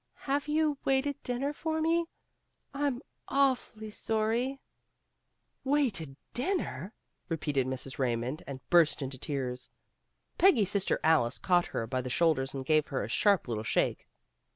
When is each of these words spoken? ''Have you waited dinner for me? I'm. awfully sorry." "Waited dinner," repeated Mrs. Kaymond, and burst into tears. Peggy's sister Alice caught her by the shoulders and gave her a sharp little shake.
''Have 0.25 0.47
you 0.47 0.79
waited 0.83 1.21
dinner 1.21 1.53
for 1.53 1.79
me? 1.79 2.07
I'm. 2.73 3.03
awfully 3.27 3.91
sorry." 3.91 4.59
"Waited 5.77 6.15
dinner," 6.33 6.95
repeated 7.29 7.67
Mrs. 7.67 7.97
Kaymond, 7.97 8.41
and 8.47 8.67
burst 8.71 9.03
into 9.03 9.19
tears. 9.19 9.69
Peggy's 10.39 10.71
sister 10.71 10.99
Alice 11.03 11.37
caught 11.37 11.67
her 11.67 11.85
by 11.85 12.01
the 12.01 12.09
shoulders 12.09 12.55
and 12.55 12.65
gave 12.65 12.87
her 12.87 13.03
a 13.03 13.09
sharp 13.09 13.47
little 13.47 13.63
shake. 13.63 14.07